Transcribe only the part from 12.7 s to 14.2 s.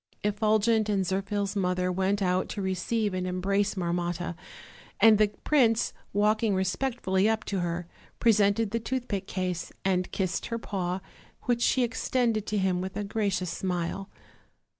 with a gracious smile.